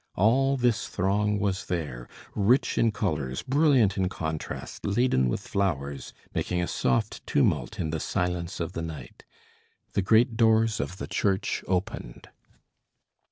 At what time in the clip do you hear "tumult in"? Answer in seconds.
7.27-7.91